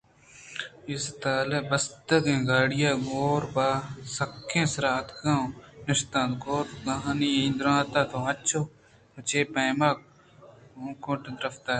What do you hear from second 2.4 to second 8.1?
گاڑی ءِ گوٛرباسکے سرا اتکءُ نِشت ءُ گوٛراآئیءَدرّائینت